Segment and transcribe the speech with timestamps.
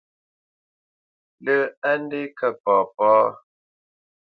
[1.43, 3.11] Lə́ á ndě kə̂ papá?